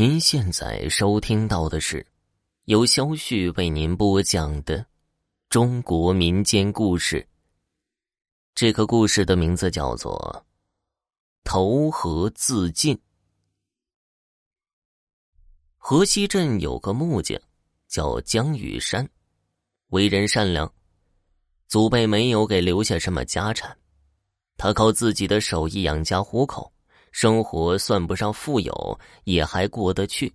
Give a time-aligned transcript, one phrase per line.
[0.00, 2.06] 您现在收听到的是
[2.66, 4.86] 由肖旭为您播讲的
[5.50, 7.26] 中国民间故事。
[8.54, 10.16] 这个故事的名字叫做
[11.42, 12.94] 《投河自尽》。
[15.76, 17.36] 河西镇有个木匠
[17.88, 19.04] 叫江雨山，
[19.88, 20.72] 为人善良，
[21.66, 23.76] 祖辈没有给留下什么家产，
[24.56, 26.72] 他靠自己的手艺养家糊口。
[27.10, 30.32] 生活算不上富有，也还过得去。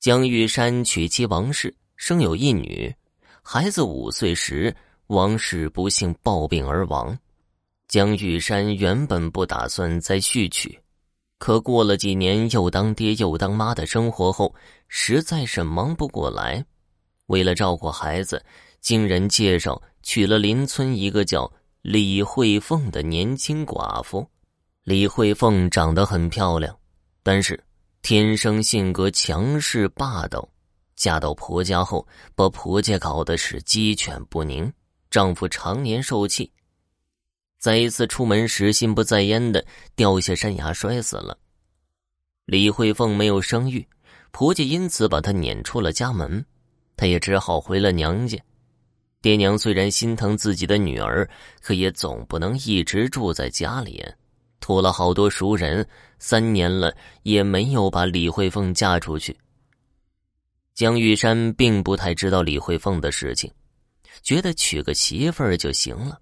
[0.00, 2.94] 江玉山娶妻王氏，生有一女，
[3.42, 4.74] 孩子五岁时，
[5.08, 7.16] 王氏不幸暴病而亡。
[7.86, 10.78] 江玉山原本不打算再续娶，
[11.38, 14.54] 可过了几年又当爹又当妈的生活后，
[14.88, 16.64] 实在是忙不过来。
[17.26, 18.42] 为了照顾孩子，
[18.80, 21.52] 经人介绍娶了邻村一个叫
[21.82, 24.26] 李慧凤的年轻寡妇。
[24.90, 26.76] 李慧凤长得很漂亮，
[27.22, 27.62] 但是
[28.02, 30.48] 天生性格强势霸道，
[30.96, 34.68] 嫁到婆家后把婆家搞得是鸡犬不宁，
[35.08, 36.50] 丈夫常年受气。
[37.60, 39.64] 在一次出门时心不在焉的
[39.94, 41.38] 掉下山崖摔死了。
[42.46, 43.86] 李慧凤没有生育，
[44.32, 46.44] 婆家因此把她撵出了家门，
[46.96, 48.36] 她也只好回了娘家。
[49.22, 51.30] 爹娘虽然心疼自己的女儿，
[51.62, 54.04] 可也总不能一直住在家里。
[54.60, 55.86] 托了好多熟人，
[56.18, 59.36] 三年了也没有把李慧凤嫁出去。
[60.74, 63.50] 江玉山并不太知道李慧凤的事情，
[64.22, 66.18] 觉得娶个媳妇儿就行了，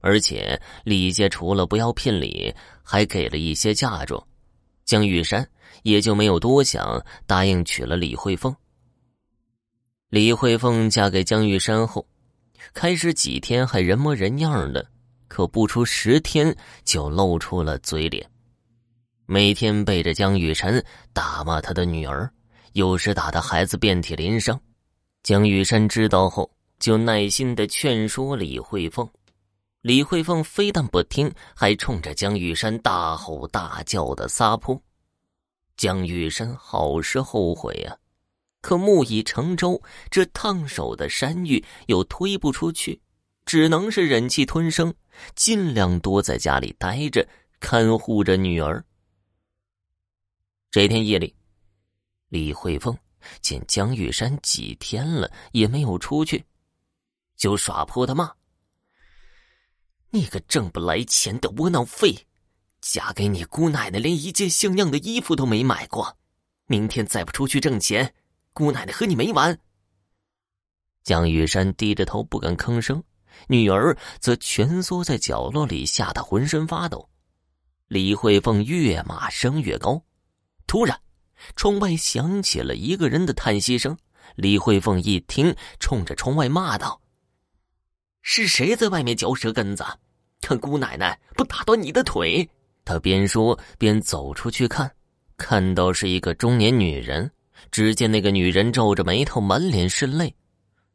[0.00, 4.22] 而且李家除了不要聘礼，还给了一些嫁妆，
[4.84, 5.48] 江玉山
[5.82, 8.54] 也就没有多想，答应娶了李慧凤。
[10.10, 12.06] 李慧凤嫁给江玉山后，
[12.72, 14.86] 开始几天还人模人样的。
[15.28, 18.28] 可不出十天，就露出了嘴脸，
[19.26, 22.28] 每天背着江玉山打骂他的女儿，
[22.72, 24.58] 有时打的孩子遍体鳞伤。
[25.22, 29.08] 江玉山知道后，就耐心的劝说李慧凤。
[29.82, 34.80] 李慧凤非但不听，还冲着江玉山大吼大叫的撒泼。
[35.76, 37.96] 江玉山好是后悔呀，
[38.60, 39.80] 可木已成舟，
[40.10, 43.00] 这烫手的山芋又推不出去。
[43.46, 44.92] 只能是忍气吞声，
[45.34, 47.26] 尽量多在家里待着，
[47.60, 48.84] 看护着女儿。
[50.70, 51.34] 这天夜里，
[52.28, 52.96] 李慧凤
[53.40, 56.44] 见江玉山几天了也没有出去，
[57.36, 58.32] 就耍泼的骂
[60.10, 62.26] ：“你个挣不来钱的窝囊废，
[62.80, 66.18] 嫁给你姑奶奶连一件像样的衣服都没买过，
[66.66, 68.14] 明天再不出去挣钱，
[68.52, 69.58] 姑奶奶和你没完。”
[71.02, 73.02] 江玉山低着头不敢吭声。
[73.46, 77.08] 女儿则蜷缩在角落里，吓得浑身发抖。
[77.86, 80.02] 李慧凤越骂声越高，
[80.66, 81.00] 突然，
[81.56, 83.96] 窗外响起了一个人的叹息声。
[84.34, 87.00] 李慧凤一听，冲着窗外骂道
[88.20, 89.84] ：“是谁在外面嚼舌根子？
[90.40, 92.48] 看姑奶奶不打断你的腿！”
[92.84, 94.90] 她边说边走出去看，
[95.36, 97.30] 看到是一个中年女人。
[97.70, 100.34] 只见那个女人皱着眉头，满脸是泪。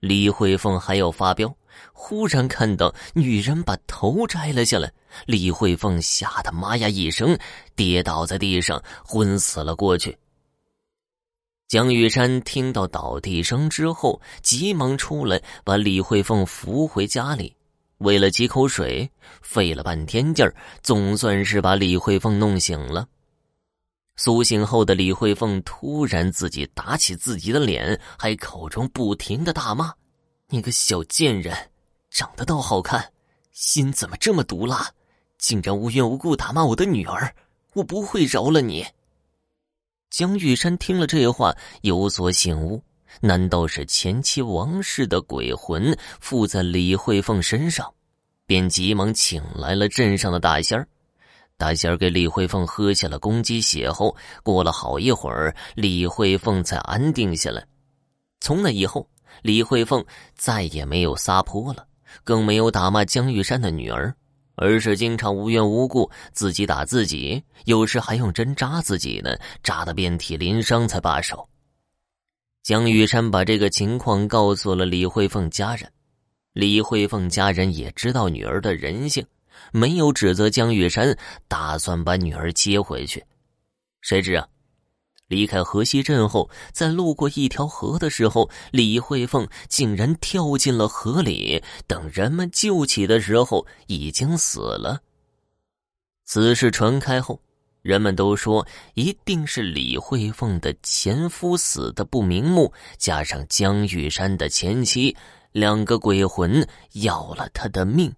[0.00, 1.56] 李慧凤还要发飙。
[1.92, 4.92] 忽然看到女人把头摘了下来，
[5.26, 7.38] 李慧凤吓得妈呀一声，
[7.74, 10.16] 跌倒在地上，昏死了过去。
[11.68, 17.54] 江玉山听到倒地声之后，急忙出来把李慧凤扶回家里，
[17.98, 19.08] 喂了几口水，
[19.40, 20.52] 费了半天劲儿，
[20.82, 23.06] 总算是把李慧凤弄醒了。
[24.16, 29.94] 苏醒后的李慧凤突然自己打起自己的脸，还口中不停的大骂。
[30.52, 31.56] 你个小贱人，
[32.10, 33.12] 长得倒好看，
[33.52, 34.90] 心怎么这么毒辣？
[35.38, 37.32] 竟然无缘无故打骂我的女儿，
[37.74, 38.84] 我不会饶了你。
[40.10, 42.82] 江玉山听了这话，有所醒悟，
[43.20, 47.94] 难道是前妻王氏的鬼魂附在李慧凤身上？
[48.44, 50.88] 便急忙请来了镇上的大仙儿。
[51.56, 57.64] 大仙儿给李慧凤喝下了公鸡血后，过了好一会儿，李慧凤才安定下来。
[58.40, 59.08] 从那以后。
[59.42, 60.04] 李慧凤
[60.34, 61.86] 再也没有撒泼了，
[62.24, 64.14] 更没有打骂江玉山的女儿，
[64.56, 71.48] 而是经常无缘无故自己打自己，有时还用针扎自己呢，扎得遍体鳞伤才罢手。
[72.62, 75.90] 江玉山把这个情况告诉了李慧凤家人，
[76.52, 79.24] 李慧凤家人也知道女儿的人性，
[79.72, 81.16] 没有指责江玉山，
[81.48, 83.24] 打算把女儿接回去。
[84.02, 84.46] 谁知啊？
[85.30, 91.62] 离开河西镇后，在路过一条河的时候，李慧凤竟然跳进了河里。
[91.86, 95.00] 等人们救起的时候，已经死了。
[96.24, 97.40] 此事传开后，
[97.80, 105.16] 人们都说一定是李慧凤的前夫死的不瞑目，加上江玉山的前妻，
[105.52, 108.12] 两个鬼魂要了他的命。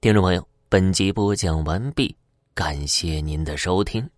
[0.00, 2.14] 听众朋友，本集播讲完毕，
[2.54, 4.08] 感谢您的收听。